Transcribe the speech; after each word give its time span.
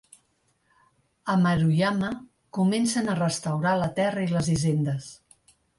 A 1.33 1.35
Maruyama, 1.43 2.09
comencen 2.61 3.11
a 3.11 3.19
restaurar 3.23 3.79
la 3.83 3.95
terra 4.03 4.29
i 4.29 4.37
les 4.37 4.55
hisendes. 4.57 5.17